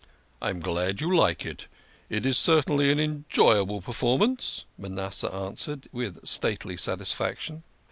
[0.41, 1.67] "I am glad you like it.
[2.09, 7.61] It is certainly an enjoyable per formance," Manasseh answered with stately satisfaction.